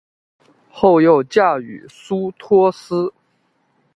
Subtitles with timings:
[0.71, 3.13] 后又嫁予苏托斯。